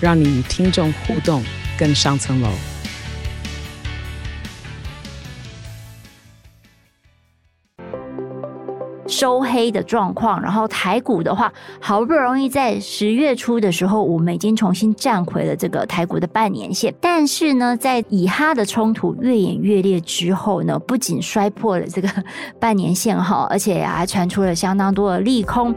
[0.00, 1.42] 让你与听众互动
[1.78, 2.48] 更上层楼。
[9.10, 16.94] 收黑的状况，然后台股的话，好不容易在十月初的时候，我们已经重新站回了这个台股的半年线。
[17.00, 22.08] 但是呢，在以哈的冲突越演越烈之后呢，不仅摔破了这个
[22.60, 25.74] 半年线哈，而且还传出了相当多的利空。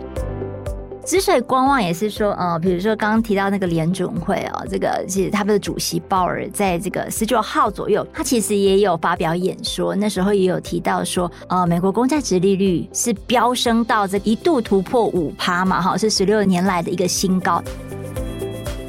[1.06, 17.62] 之所以观望，也是说，呃，比如说刚刚提到那个联准会啊，这个其实他们的主席鲍尔在这个十九号左右，他其实也有发表演说，那时候也有提到说，呃，美国公债值利率是飙升到这一度突破五趴嘛，哈，是十六年来的一个新高。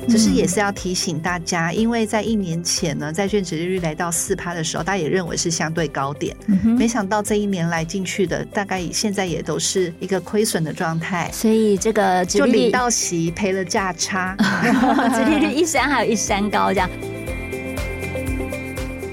[0.09, 6.37] 只是也是要提醒大家，因为在一年前呢，债券值利率来到四趴的时候，大家也认为是相对高点。
[6.77, 11.31] 没想到这一年来进去的，大概现在也都是一个亏损的状态。
[11.33, 14.37] 所以这个就领到息赔了价差，
[15.15, 16.91] 殖利率一山还有一山高这样。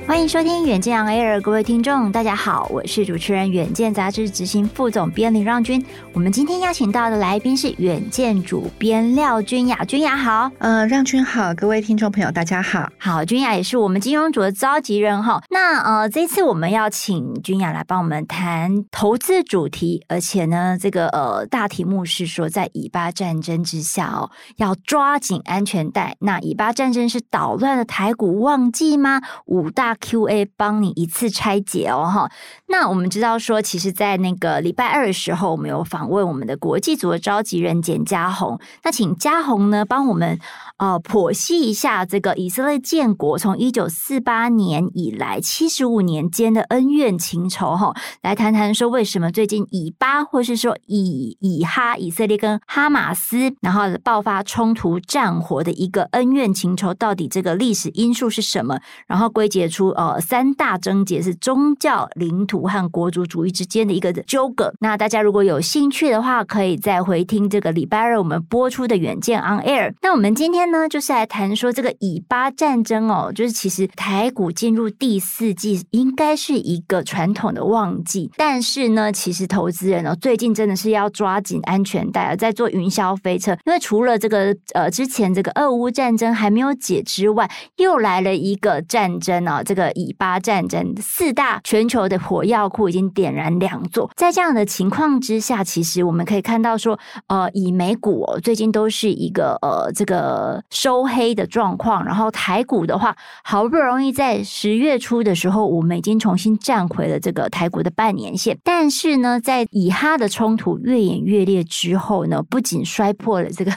[0.09, 5.85] 欢迎收听远见 On Air，各位听众，大家好，我是主持人远见杂志执行副总编林让君。
[6.13, 15.43] 我们今天邀请到的来宾是远见主编廖君雅，君雅好，呃，让君好，各位听众朋友大家好，好，君雅也是我们金融组的召集人哈。
[15.51, 26.15] 那呃，这次我们要请君雅来帮我们谈投资主题，而且呢，这个呃大题目是说在以巴战争之下哦，要抓紧安全带。
[26.21, 29.21] 那以巴战争是捣乱的台股旺季吗？
[29.45, 32.31] 五大 Q&A 帮你一次拆解哦，哈。
[32.67, 38.59] 那我们知道说，其实，在那个礼拜二的时候，我们有访问我们的国际组的召集人简家宏。
[38.83, 40.39] 那请家宏呢，帮我们
[40.79, 58.79] 呃剖析一下这个以色列建国从一九四八年以来七十五年间的恩怨情仇，哈，来谈谈说为什么最近以巴或是说以以哈以色列跟哈马斯然后爆发冲突战火的一个恩怨情仇，到底这个历史因素是什么？
[59.05, 59.89] 然后归结出。
[59.99, 64.73] 呃，三大症结是宗教、领土和国族主义之间的一个纠葛。
[64.79, 69.89] 那大家如果有兴趣的话，可以再回听这个礼拜二我们播出的《远见 On Air》。
[70.01, 89.89] 那我们今天呢，就是来谈说这个以巴战争哦，就是其实台股进入第四季应该是一个传统的旺季，但是呢，其实投资人哦，最近真的是要抓紧安全带啊，在做云霄飞车，因为除了这个呃之前这个俄乌战争还没有解之外，又来了一个战争哦，这个。
[89.95, 94.09] 以巴战争，四大全球的火药库已经点燃两座。
[94.15, 96.97] 在这样的情况之下，其实我们可以看到说，
[97.27, 102.03] 呃，以美股哦，最近都是一个呃这个收黑的状况。
[102.05, 108.57] 然后台股的话，好不容易在十月初的时候，我们已经重新站回了这个台股的半年线。
[108.63, 113.71] 但是呢，在以哈的冲突越演越烈之后呢，不仅摔破了这个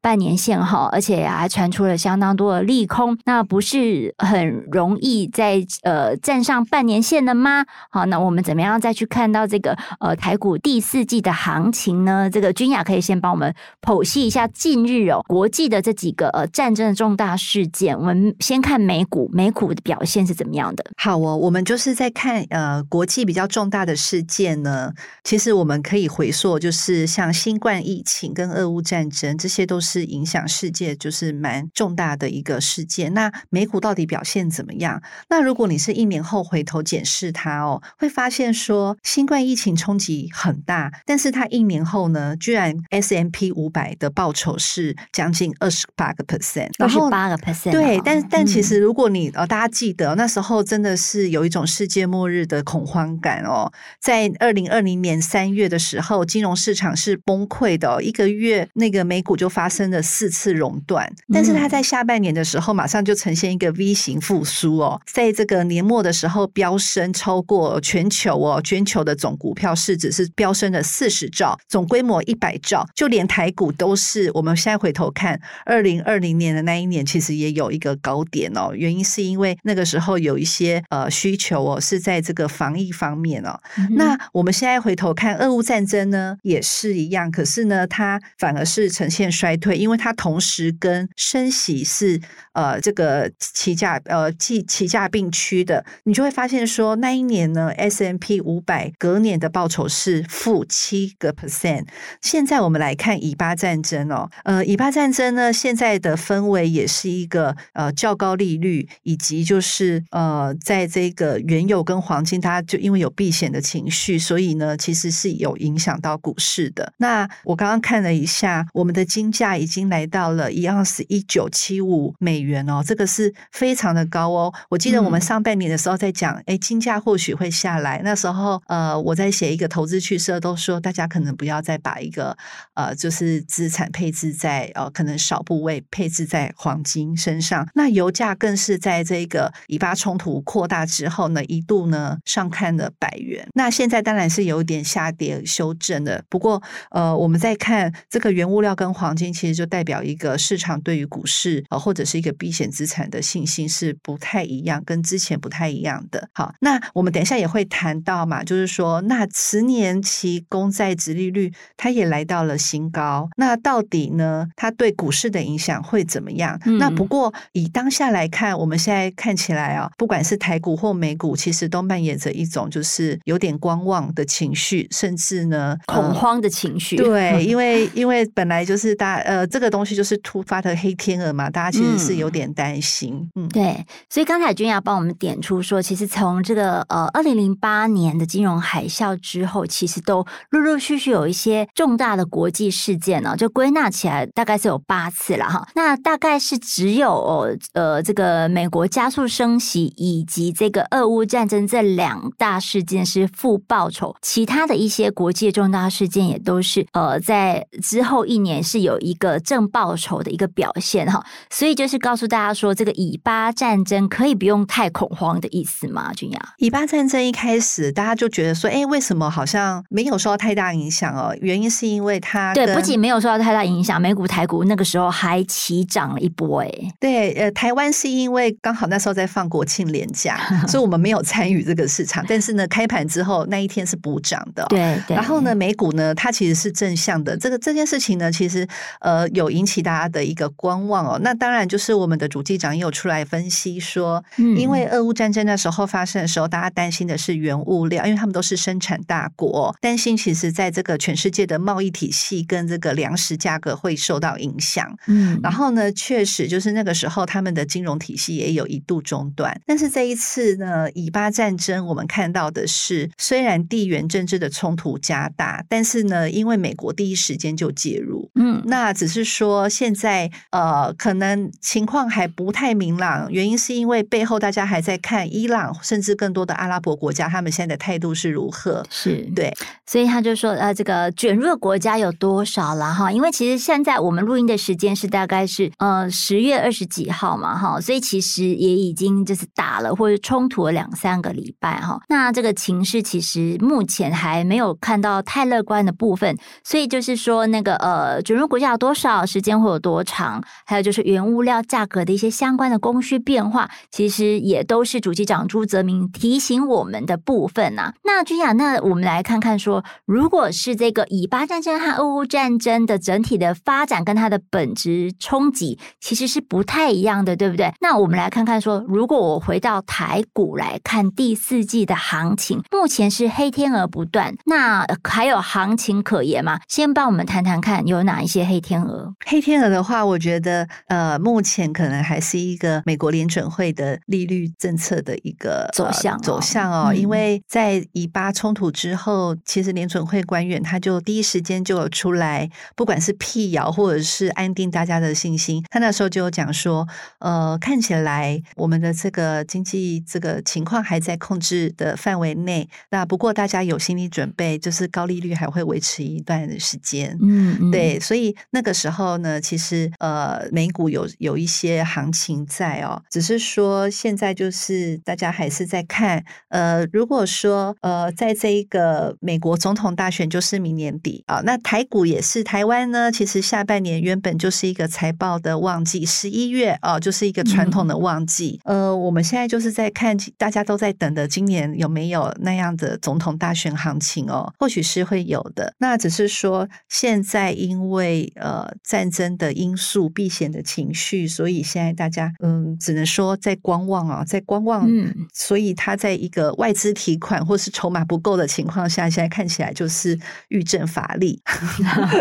[0.00, 3.18] 半年线哈，而且还传出了相当多的利空。
[3.24, 7.64] 那不是很容易在呃，站上半年线了吗？
[7.90, 12.28] 好，那我们怎么样再去看到这个呃台股第四季的行情呢？
[12.30, 17.98] 这个君雅可以先帮我们剖析一下近日哦国际的这几个呃战争的重大事件。
[17.98, 20.84] 我们先看美股，美股的表现是怎么样的？
[20.96, 24.92] 好哦，我们就是在看呃国际比较重大的事件呢。
[25.24, 33.12] 其实我们可以回溯，就是像新冠疫情跟俄乌战争，这些都是影响世界就是蛮重大的一个事件。
[33.14, 35.02] 那美股到底表现怎么样？
[35.28, 47.70] 那如果你是一年后回头检视它哦，会发现说新冠疫情冲击很大，但是它一年后呢，居然 S M P 五百的报酬是将近二十八个 percent，然后八个 percent。
[47.70, 53.70] 对，但但其实如果你哦，大家记得那时候真的是有一种世界末日的恐慌感哦，
[54.00, 65.00] 在二零二零年三月的时候，金融市场是崩溃的哦，一个月那个美股就发生了四次熔断，但是它在下半年的时候马上就呈现一个 V 型复苏哦。
[65.06, 74.30] 在这个年末的时候飙升超过全球哦，全球的总股票市值是飙升了四十兆，总规模一百兆，就连台股都是。
[74.34, 78.70] 我们现在回头看，二零二零年的那一年，其实也有一个高点哦。
[78.74, 83.60] 原因是因为那个时候有一些呃需求哦，是在这个防疫方面哦。
[83.76, 92.18] 嗯、那我们现在回头看，俄乌战争呢也是一样，可是呢，它反而是呈现衰退，因为它同时跟升息是
[92.54, 101.86] 呃这个齐价呃即齐价并趋的，你就会发现说那一年呢，S&P 五百隔年的报酬是负七个 percent。
[102.22, 116.92] 现在我们来看以巴战争哦，呃，以巴战争呢现在的氛围也是一个呃较高利率，以及就是呃在这个原油跟黄金，它就因为有避险的情绪，所以呢其实是有影响到股市的。
[116.96, 124.52] 那我刚刚看了一下，我们的金价已经来到了一盎司一九七五美元哦，这个是非常的高哦。
[124.68, 128.00] 我记得我们上半年的时候在讲，哎、嗯，金价或许会下来。
[128.02, 132.36] 那时候呃，我在写一个投资趣色，都说大家可能不要再把一个
[132.74, 137.68] 呃，就是资产配置在呃，可能少部位配置在黄金身上。
[137.74, 143.46] 那油价更是在这个以巴冲突扩大之后呢，一度呢上看了百元。
[143.54, 146.24] 那现在当然是有点下跌修正的。
[146.28, 156.28] 不过呃，我们在看这个原物料跟黄金，其实就代表一个市场对于股市呃，或者是一个避险资产的信心是不太一样，跟之前不太一样的。
[156.32, 163.28] 好，那我们等一下也会谈到嘛，就是说那十年期公债殖利率它也来到了新高。
[163.36, 166.58] 那到底呢，它对股市的影响会怎么样？
[166.64, 176.96] 嗯、那不过以当下来看，我们现在看起来啊，不管是台股或美股，其实都扮演着一种就是有点观望的情绪，甚至呢恐慌的情绪。
[176.96, 183.28] 对，因为 因为本来就是大呃这个东西就是突发的黑天鹅嘛，大家其实是有点担心。
[183.34, 195.57] 嗯，对，所以刚才君雅帮我们点出说，其实从这个呃二零零八年的金融海啸之后，其实都陆陆续续有一些重大的国际事件呢，就归纳起来大概是有八次了哈。
[195.74, 211.24] 那大概是只有呃这个美国加速升息以及这个俄乌战争这两大事件是负报酬，其他的一些国际重大事件也都是呃在之后一年是有一个正报酬的一个表现哈。
[211.50, 216.12] 所以就是告诉大家说，这个以巴战争可以不用太恐慌的意思吗？
[216.14, 221.34] 君雅，以巴战争一开始大家就觉得说，哎，为什么好像没有受到太大影响哦？
[221.40, 226.70] 原因是因为它对不仅没有受到太大影响，美股台股那个时候还齐涨了一波哎。
[227.00, 232.24] 对，呃，台湾是因为刚好那时候在放国庆连假，所以我们没有参与这个市场。
[232.28, 234.64] 但是呢，开盘之后那一天是补涨的。
[234.68, 235.16] 对，对。
[235.16, 237.36] 然后呢，美股呢，它其实是正向的。
[237.36, 238.66] 这个这件事情呢，其实
[239.00, 241.18] 呃有引起大家的一个观望哦。
[241.22, 254.96] 那当然就是我们的主机长也有出来分析说，因为俄乌战争那时候发生的时候，大家担心的是原物料，因为他们都是生产大国，担心其实在这个全世界的贸易体系跟这个粮食价格会受到影响。
[255.06, 259.60] 嗯，然后呢，确实就是那个时候他们的金融体系也有一度中断。
[259.66, 278.84] 但是这一次呢，以巴战争我们看到的是，虽然地缘政治的冲突加大，但是呢，因为美国第一时间就介入，嗯，那只是说现在呃，可能情况还不太明朗，原因是因为背后大家还在看伊朗，甚至更多的阿拉伯国家，他们现在的态度是如何？
[278.90, 279.52] 是对，
[279.86, 283.12] 所以他就说呃，这个卷入的国家有多少了哈？
[283.12, 292.00] 因为其实现在我们录音的时间是大概是呃十月二十几号嘛哈，所以其实也已经就是打了或者冲突了两三个礼拜哈。
[292.08, 307.94] 那这个情势其实目前还没有看到太乐观的部分，所以就是说那个呃准入国家有多少，时间会有多长，还有就是原物料价格的一些相关的供需变化，其实也都是主机长朱泽明提醒我们的部分呐、啊。
[308.04, 317.72] 那君雅，那我们来看看说，如果是这个以巴战争和俄乌战争的整体的发展跟它的本质冲击，其实是不太一样的，对不对？
[317.80, 326.60] 那我们来看看说，如果我回到台股来看第四季的行情，目前是黑天鹅不断，那还有行情可言吗？
[326.68, 329.14] 先帮我们谈谈看有哪一些黑天鹅。
[329.26, 346.86] 黑天鹅的话，我觉得呃，目前可能还是一个美国联准会的利率政策的一个走向、哦呃、走向哦，嗯、因为在以巴冲突之后，其实联准会官员他就第一时间就有出来，不管是辟谣或者是安定大家的信心，他那时候就有讲说，
[347.20, 378.58] 呃，看起来我们的这个经济这个情况还在控制的范围内，那不过大家有心理准备，就是高利率还会维持一段时间，嗯，嗯，对，所以那个时候呢，其实呃，美股有有一些行情在哦，只是说现现在就是大家还是在看，呃，如果说呃，在这一个美国总统大选就是明年底啊，那台股也是台湾呢，其实下半年原本就是一个财报的旺季，十一月哦，就是一个传统的旺季。
[378.64, 385.74] 嗯、呃，我们现在就是在看，大家都在等的今年有没有那样的总统大选行情哦，或许是会有的。
[385.78, 394.86] 那只是说现在因为呃战争的因素、避险的情绪，所以现在大家嗯，只能说在观望啊，在观望。
[394.88, 400.18] 嗯，所以他在一个外资提款或是筹码不够的情况下，现在看起来就是
[400.48, 401.40] 欲振乏力。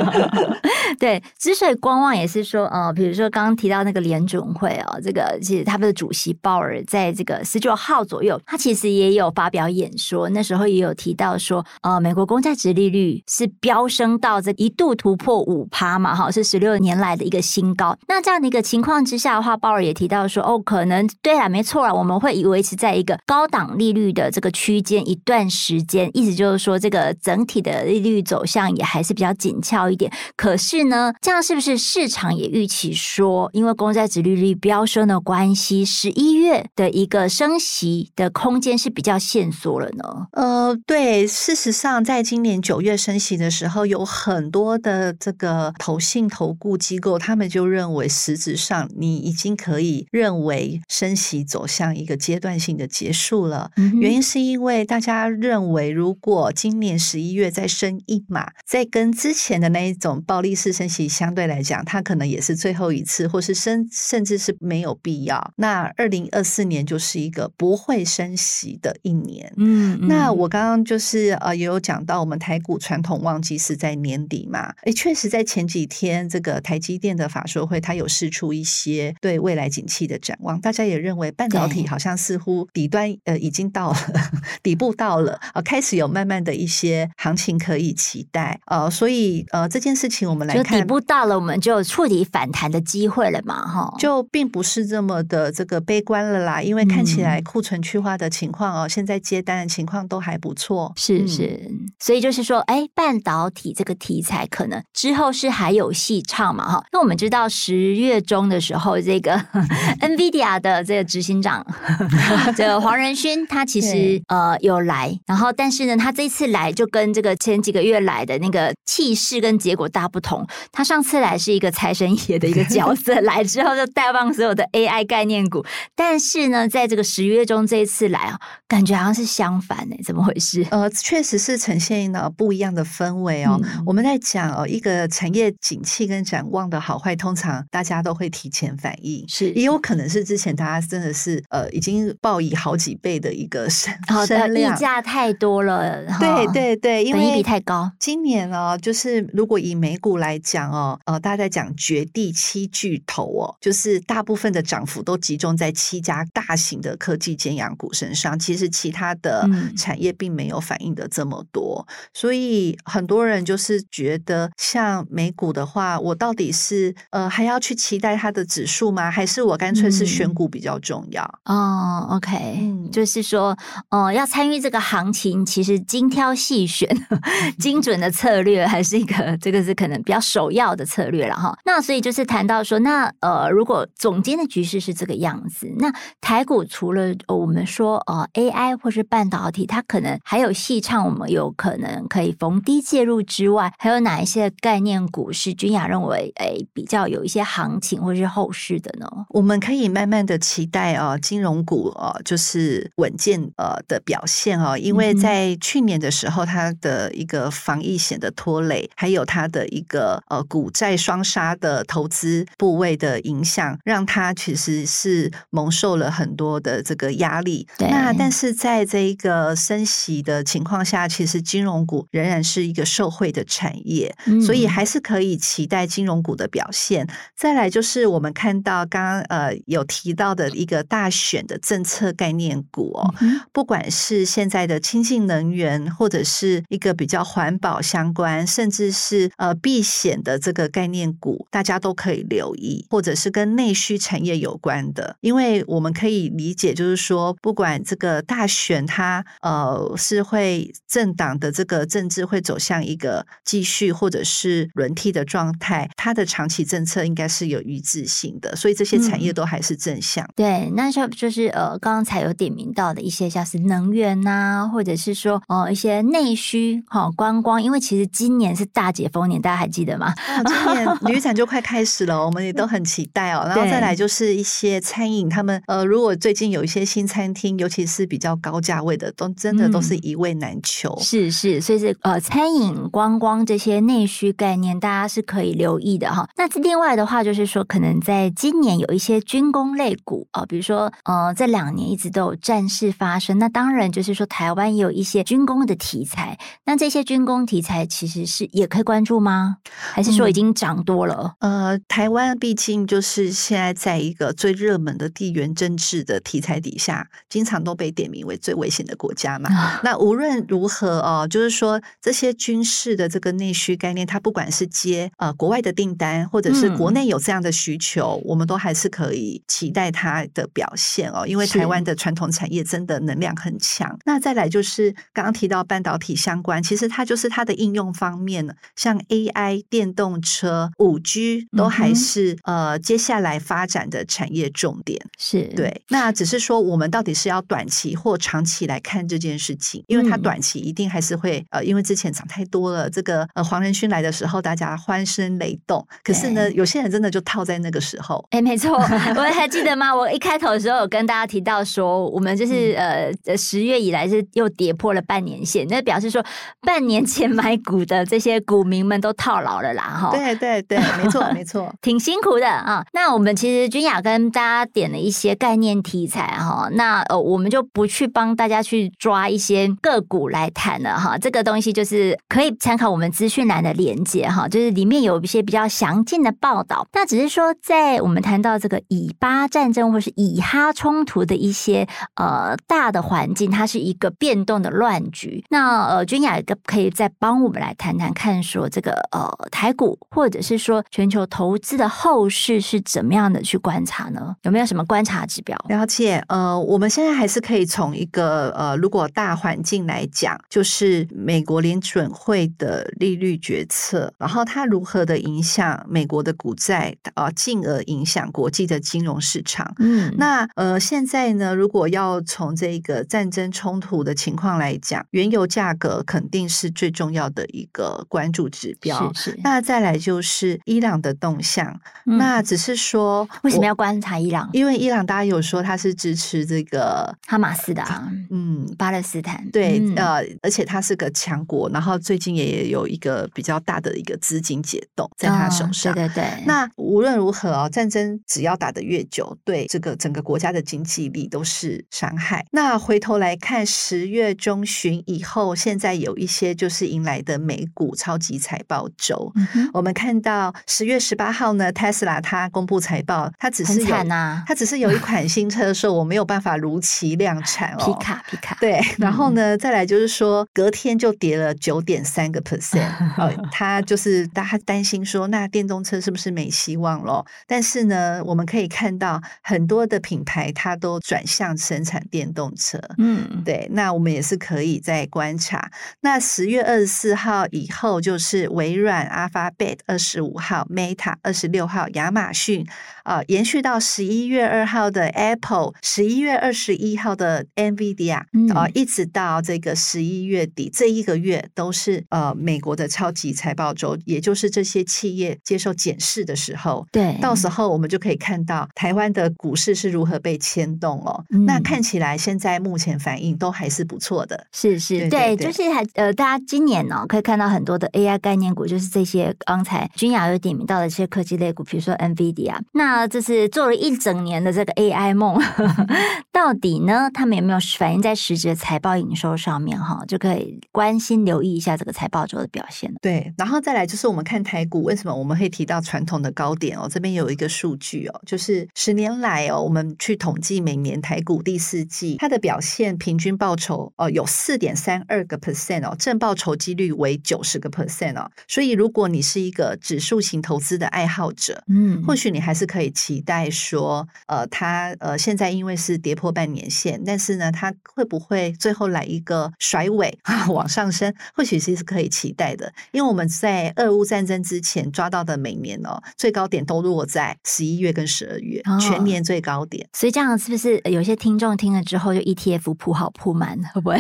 [1.00, 17.96] 对，之所以观望，也是说，说呃，比如说刚刚提到那个联准会哦，这个其实他们的主席鲍尔在这个十九号左右，他其实也有发表演说，那时候也有提到说，呃，美国公债殖利率是飙升到这一度突破五趴嘛，哈，是十六年来的一个新高。
[18.08, 30.12] 那这样的一个情况之下的话，鲍尔也提到说，哦，可能对啊，没错啊，我们会维持在一个高档利率的这个区间一段时间，意思就是说，这个整体的利率走向也还是比较紧俏一点。
[30.36, 40.28] 可是呢，这样是不是市场也预期说，因为公债殖利率飙升的关系，十一月的一个升息的空间是比较限缩了呢？
[40.32, 53.72] 呃，对，事实上，在今年九月升息的时候，有很多的这个投信投顾机构，他们就认为，实质上你已经可以认为升息走向一个阶段性的结束了。
[53.78, 65.54] 嗯、原因是因为大家认为，如果今年十一月再升一码，再跟之前的那一种暴力式升息相对来讲，它可能也是最后一次，或是升甚至是没有必要。
[65.58, 69.52] 那二零二四年就是一个不会升息的一年。
[69.58, 74.74] 嗯，嗯，那我刚刚就是呃也有讲到，我们台股传统旺季是在年底嘛？
[74.84, 80.60] 诶，确实在前几天这个台积电的法说会，它有释出一些对未来景气的展望。
[80.60, 83.98] 大家也认为半导体好像似乎底端呃已经到了
[84.64, 88.60] 底部到了啊，开始有慢慢的一些行情可以期待。
[88.66, 90.78] 呃，所以呃这件事情我们来看。
[90.80, 93.66] 底部到了，我们就有触底反弹的机会了嘛？
[93.66, 100.92] 哈，就并不是这么的这个悲观了啦，因为看起来库存去化的情况哦，嗯、现在接单的情况都还不错。
[100.96, 106.70] 是是，嗯、所以就是说，哎，半导体这个题材可能之后是还有戏唱嘛？
[106.70, 109.38] 哈，那我们知道十月中的时候，这个
[110.02, 111.66] NVIDIA 的这个执行长
[112.56, 120.46] 这个黄仁勋，他其实呃有来，然后但是呢，他这次来就跟这个前几个月来的那个气势跟结果大不同。
[120.72, 125.66] 他上次来是一个财神爷的一个角色，来之后就带旺所有的 AI 概念股。
[125.96, 130.66] 但是呢，在这个十月中这一次来啊，感觉好像是相反呢，怎么回事？
[130.72, 133.60] 呃，确实是呈现了不一样的氛围哦。
[133.64, 143.94] 嗯、我们在讲哦，一个产业景气跟展望的好坏，通常大家都会提前反应，是也有可能是之前大家真的是呃已经报以好几倍的一个升
[144.26, 147.92] 升量，溢价太多了，对对对，因为比太高。
[148.00, 150.98] 今年哦，就是如果以美股来讲哦。
[151.06, 158.38] 呃，大家在讲绝地七巨头哦，就是大部分的涨幅都集中在七家大型的科技尖牙股身上。
[158.40, 159.48] 其实其他的
[159.78, 169.12] 产业并没有反映的这么多，嗯、所以很多人就是觉得，像美股的话，我到底是呃还要去期待它的指数吗？
[169.12, 171.24] 还是我干脆是选股比较重要？
[171.44, 173.56] 嗯、哦，OK，、嗯、就是说，
[173.90, 176.90] 呃，要参与这个行情，其实精挑细选、
[177.60, 180.88] 精准的策略，还是一个这个是可能比较首要的。
[180.88, 199.08] 策略了哈，那所以就是谈到说，那呃，如果总监的局势是这个样子，那台股除了我们说呃 AI 或是半导体，它可能还有戏唱，我们有可能可以逢低介入之外，还有哪一些概念股是君雅认为诶、欸、比较有一些行情或是后市的呢？
[199.30, 210.72] 我们可以慢慢的期待啊，金融股啊，就是稳健呃的表现哦，因为在去年的时候，它的一个防疫险的拖累，还有它的一个呃股。
[210.78, 217.68] 债双杀的投资部位的影响，让它其实是蒙受了很多的这个压力。
[217.78, 227.08] 对那但是在这一个升息的情况下，其实金融股仍然是一个受惠的产业，嗯、所以还是可以期待金融股的表现。
[227.36, 240.68] 再来就是我们看到刚刚呃有提到的一个大选的政策概念股哦，嗯、不管是现在的清净能源，或者是一个比较环保相关，甚至是呃避险的这个。
[240.68, 260.26] 概念股大家都可以留意，或者是跟内需产业有关的，因为我们可以理解，就是说，不管这个大选它呃是会政党的这个政治会走向一个继续或者是轮替的状态，它的长期政策应该是有一致性的，所以这些产业都还是正向。
[260.26, 270.14] 嗯、对，那像就是呃，刚才有点名到的一些像是能源呐、啊，或者是说呃一些内需哈、哦、观光，因为其实今年是大解封年，大家还记得吗？
[270.28, 273.44] 哦、今年旅展就快开始了，我们也都很期待哦。
[273.50, 280.94] 然后再来就是一些餐饮，他们呃，如果最近有一些新餐厅，尤其是比较高价位的，都真的都是一位难求。
[281.00, 286.28] 嗯、是是，所以是呃，餐饮观光这些内需概念，大家是可以留意的哈。
[286.36, 296.38] 那另外的话，就是说可能在今年有一些军工类股啊、呃，比如说呃，这两年一直都有战事发生，那当然就是说台湾也有一些军工的题材。
[296.66, 299.58] 那这些军工题材其实是也可以关注吗？
[299.94, 301.34] 还是说已经涨多了？
[301.40, 309.50] 嗯、呃，台湾毕竟就是现在在一个最热门的地缘政治的题材底下，经常都被点名为最危险的国家嘛。
[309.50, 321.26] 啊、那无论如何哦，就是说这些军事的这个内需概念，它不管是接呃国外的订单，或者是国内有这样的需求，嗯、我们都还是可以期待它的表现哦。
[321.26, 323.98] 因为台湾的传统产业真的能量很强。
[324.04, 335.00] 那再来就是刚刚提到半导体相关，其实它就是它的应用方面，像 AI、电动车、五 G 都还是、嗯、呃接下来发展的产业重点。
[335.18, 335.82] 是对。
[335.90, 342.90] 那只是说我们到底是要短期或长期来看这件事情，因为它短期一定还是会呃，因为之前涨太多了。
[342.90, 345.86] 这个呃黄仁勋来的时候，大家欢声雷动。
[346.04, 348.26] 可是呢，有些人真的就套在那个时候。
[348.32, 349.94] 哎，没错，我还记得吗？
[349.94, 356.24] 我一 开头的时候有跟大家提到说，我们就是、嗯、呃十月以来是又跌破了半年线，那表示说
[356.62, 360.12] 半年前买股的这些股民们都套牢了啦，哈。
[360.12, 362.86] 对对对，没错没错，挺辛苦的啊。
[362.94, 371.18] 那我们其实君雅跟大家点了一些概念题材哈，那呃我们就不去帮大家去抓一些个股来谈了哈。
[371.18, 376.88] 这个东西就是可以参考我们资讯栏的连接哈，就是里面有一些比较详尽的报道。
[376.94, 385.44] 那只是说，在我们谈到这个以巴战争或是以哈冲突的一些呃大的环境，它是一个变动的乱局。
[385.50, 394.36] 那呃君雅可以再帮我们来谈谈看，说这个呃台股或者是说全球投资的后市是怎么样的去观察呢？
[394.44, 395.58] 有没有什么观察指标？
[395.68, 409.74] 了解，呃，我们现在还是可以从一个呃，如果大环境来讲，就是美国联准会的利率决策，然后它如何的影响美国的股债啊，进而影响国际的金融市场。
[409.80, 419.12] 嗯，那呃，现在呢，如果要从这个战争冲突的情况来讲，原油价格肯定是最重要的一个关注指标。
[419.14, 419.40] 是是。
[419.44, 421.68] 那再来就是伊朗的动向，
[422.06, 424.50] 嗯、那只是说为什么要观察伊朗？
[424.54, 429.50] 因为伊朗大家有说他是支持这个哈马斯的，啊，嗯，巴勒斯坦。
[429.52, 435.94] 对，嗯、呃，而且他是个强国，然后最近也有一个比较大的一个资金解冻在他手上。
[435.94, 436.44] 哦、对对对。
[436.46, 442.46] 那无论如何哦，战争只要打得越久，对这个整个国家的经济力都是伤害。
[442.52, 449.32] 那回头来看，十月中旬以后，现在有一些就是迎来的美股超级财报周。
[449.36, 457.86] 嗯、我们看到十月十八号呢，Tesla 它公布财报，它只是有啊，它只是有一款新车的时候，我没有办法如期量产哦。
[457.86, 458.58] 皮卡，皮卡。
[458.60, 462.90] 对，然后呢，嗯、再来就是说，隔天就跌了九点三个 percent。
[463.18, 467.26] 哦，它就是大家担心说，那电动车是不是没希望了？
[467.46, 472.80] 但是呢，我们可以看到很多的品牌它都转向生产电动车。
[472.98, 473.68] 嗯，对。
[473.72, 475.70] 那我们也是可以在观察。
[476.02, 482.64] 那十月二十四号以后，就是微软、Alphabet 二十五号、Meta 二十六号、亚马逊
[483.02, 496.86] 啊、呃，延续到十一月二号的 Apple，十一月二十一号的 NVIDIA 啊、嗯呃，一直到这个十一月底这一个月都是呃美国的超级财报周，也就是这些企业接受检视的时候。
[496.92, 501.24] 对，到时候我们就可以看到台湾的股市是如何被牵动哦。
[501.32, 512.58] 嗯、那看起来现在目前反应都还是不错的，是是，对，对，对，对，就是还呃，大家今年呢、哦、可以看到很多的 AI 概念股，就是这些刚才君雅有点名到的一些科技类股，比如说 NVIDIA。
[512.74, 515.42] 那这是做了一整年的这个 AI 梦，
[516.32, 519.80] 到底呢，他们有没有反映在实质的财报营收上面？
[519.80, 522.94] 哈，就可以关心留意一下这个财报周的表现。
[523.02, 526.88] 对，然后再来就是我们看台股，为什么我们会提到传统的高点哦？
[526.92, 538.30] 这边有一个数据哦，就是十年来哦，我们去统计每年台股第四季它的表现，平均报酬哦有四点三二个 percent 哦，正报酬几率为九十个 percent 哦。
[538.48, 551.14] 所以如果你是一个指数型投资的爱好者，嗯，或许你还是可以期待说，呃，它呃现在因为是跌破半年线，但是呢，它会不会最后来一个甩尾 啊往上升？
[551.36, 559.88] 或许其实是可以期待的，因为我们在俄乌战争之前抓到的每年哦最高点都落在十一月跟十二月，哦、全年最高点。
[559.94, 563.98] 所以这样是不是有些听众听了之后就 ETF 铺好铺满，会不会？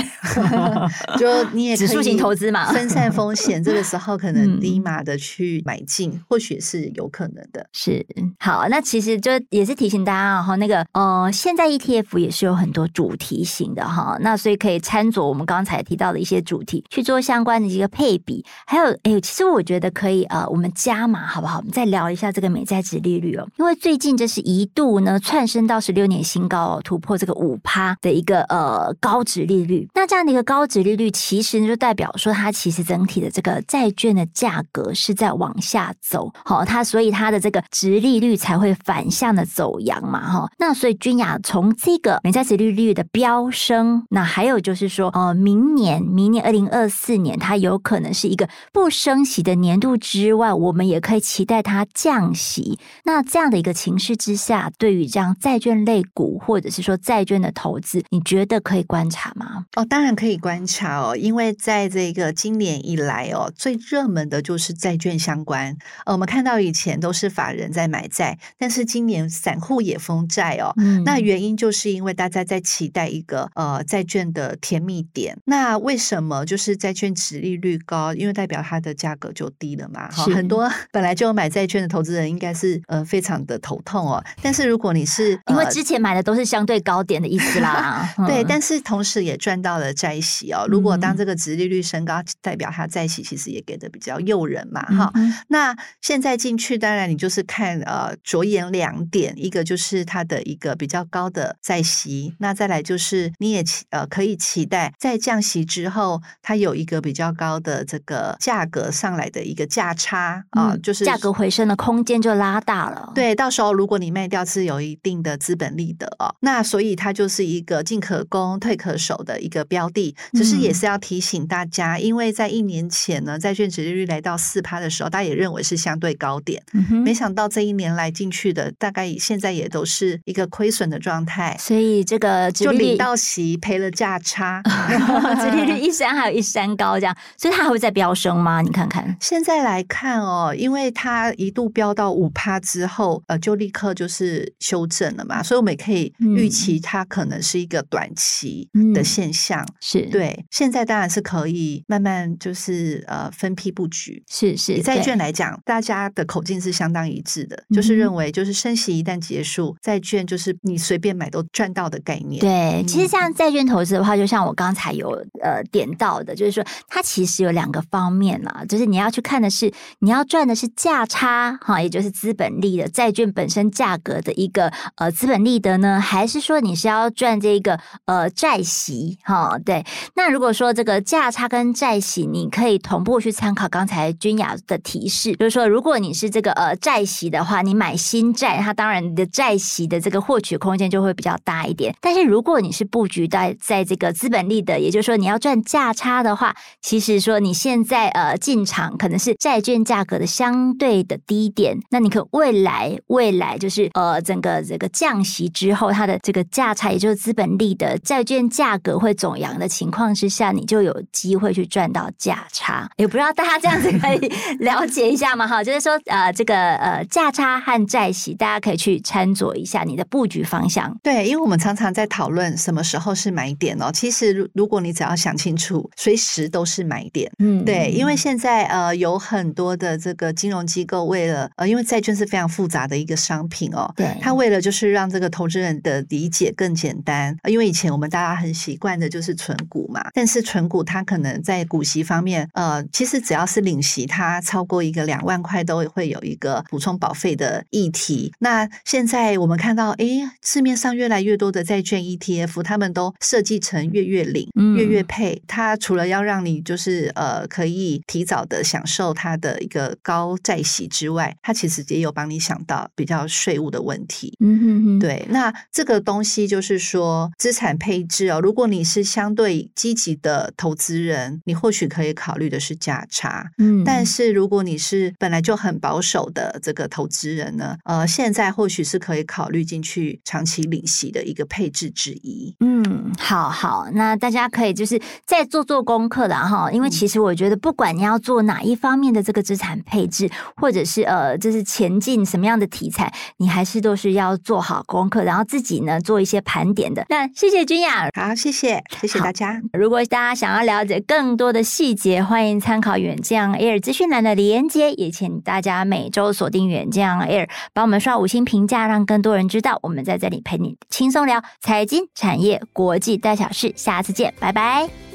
[1.17, 7.67] 就你也指数型投资嘛，分散风险，这个时候可能低码的去买进，嗯、或许也是有可能的。
[7.73, 8.05] 是
[8.39, 18.45] 好，那其实就也是提醒大家哈，那个呃，现在 ETF 也是有很多主题型的哈，那所以可以参照我们刚才提到的一些主题去做相关的一个配比。
[18.65, 21.57] 还有，哎，其实我觉得可以呃，我们加码好不好？
[21.57, 29.87] 我们再聊一下这个美债殖利率哦，因为最近这是一度呢窜升到十六年新高哦，突破这个五趴的一个呃高殖利率。
[29.93, 40.49] 那这样的一个高殖利率，其实呢就代表说它其实整体的这个债券的价格是在往下走，好，它所以它的这个殖利率才会反向的走扬嘛，哈。
[40.57, 52.79] 那所以君雅从这个美债殖利率的飙升，那还有就是说，呃，明年明年二零二四年它有可能是一个不升息的年度之外，我们也可以期待它降息。
[53.03, 59.65] 那这样的一个情势之下，对于这样债券类股或者是说债券的投资，你觉得可以观察吗？
[59.75, 65.75] 哦，当然可以观察哦，因为在这个今年以来哦，最热门的就是债券相关。
[66.05, 70.71] 呃，我们看到以前都是法人在买债，但是今年散户也封债哦。
[70.77, 75.35] 嗯，那原因就是因为大家在期待一个呃债券的甜蜜点。
[75.45, 78.13] 那为什么就是债券殖利率高？
[78.13, 80.07] 因为代表它的价格就低了嘛。
[80.09, 84.23] 哈，很多本来就有买债券的投资人应该是呃非常的头痛哦。
[84.41, 90.65] 但是如果你是、呃、因为之前买的都是相对高点的意思啦， 对，但是同时也赚到了债息哦。
[90.67, 94.81] 如果当这个值利率升高，代表它债息其实也给的比较诱人嘛。
[94.83, 113.11] 哈、嗯，那现在进去，当然你就是看呃着眼两点，一个就是它的一个比较高的在息，那再来就是你也期呃可以期待在降息之后，它有一个比较高的这个价格上来的一个价差啊、呃，就是价格回升的空间就拉大了。
[113.13, 120.15] 对，到时候如果你卖掉是有一定的资本利得哦，那所以它就是一个进可攻退可守的一个标的。
[120.33, 126.61] 只是也是要提醒大家，因为在一年前呢，债券值利率来到四趴的时候，大家也认为是相对高点。
[126.73, 131.55] 嗯，没想到这一年来进去的，大概现在也都是一个亏损的状态。
[131.59, 134.61] 所以这个就领到息赔了价差，
[135.41, 138.61] 殖利率一山还有一山高，这样，所以它还会再飙升吗？
[138.61, 149.61] 你看看，现在来看哦，因为它一度飙到五趴之后，呃，就立刻就是修正了嘛，所以我们也可以预期它可能是一个短期的现象。
[149.61, 150.01] 嗯、是。
[150.09, 154.23] 对，现在当然是可以慢慢就是呃分批布局。
[154.29, 162.39] 是是，以债券来讲，大家的口径是相当一致的，就是认为就是升息一旦结束，债券就是你随便买都赚到的概念。
[162.39, 165.09] 对，其实像债券投资的话，就像我刚才有
[165.41, 179.57] 呃点到的，就是说它其实有两个方面啦，就是你要去看的是你要赚的是价差哈，也就是资本利的债券本身价格的一个呃资本利得呢，还是说你是要赚这个呃债息哈？
[179.65, 179.85] 对。
[180.15, 191.95] 那如果说这个价差跟债息，你可以同步去参考刚才君雅的提示，就是说，如如果你是这个呃债息的话，你买新债，它当然你的债息的这个获取空间就会比较大一点。
[192.01, 209.67] 但是如果你是布局在在这个资本利的，也就是说你要赚价差的话，其实说你现在呃进场可能是债券价格的相对的低点，那你可未来未来就是呃整个这个降息之后，它的这个价差，也就是资本利的债券价格会走扬的。
[209.67, 212.89] 情况之下，你就有机会去赚到价差。
[212.97, 215.45] 也不知道大家这样子可以 了解一下吗？
[215.45, 220.97] 哈，就是说，呃，这个呃价差和债息，大家可以去参酌一下你的布局方向。
[221.03, 223.91] 对，因为我们常常在讨论什么时候是买点哦。
[223.93, 227.29] 其实，如果你只要想清楚，随时都是买点。
[227.39, 239.87] 嗯，对，因为现在呃有很多的这个金融机构为了呃，因为债券是非常复杂的一个商品哦，对，它为了就是让这个投资人的理解更简单，因为以前我们大家很习惯的就是存股。
[239.87, 248.33] 嘛，但是存股它可能在股息方面，呃，其实只要是领息，它超过一个两万块都会有一个补充保费的议题。
[248.39, 255.41] 那现在我们看到，诶，市面上越来越多的债券 ETF，他们都设计成月月领、月月配。
[255.47, 264.33] 它除了要让你就是呃可以提早的享受它的一个高债息之外，它其实也有帮你想到比较税务的问题。
[264.39, 265.25] 嗯哼哼，对。
[265.29, 282.53] 那这个东西就是说资产配置哦，如果你是相对积极的投资人，你或许可以考虑的是价差，嗯，但是如果你是本来就很保守的这个投资人呢，呃，现在或许是可以考虑进去长期领息的一个配置之一。
[282.59, 297.05] 嗯，好好，那大家可以就是再做做功课的哈，因为其实我觉得不管你要做哪一方面的这个资产配置，或者是呃，就是前进什么样的题材，你还是都是要做做好功课，然后自己呢做一些盘点的。
[297.09, 299.61] 那谢谢君雅，好，谢谢，谢谢大家。
[299.71, 313.73] 如果大家想要了解更多的细节，欢迎参考远见 Air 资讯栏的连接，也请大家每周锁定远见 Air，帮我们刷五星评价，让更多人知道我们在这里陪你轻松聊财经、产业、国际大小事。
[313.75, 315.06] 下次见，拜拜。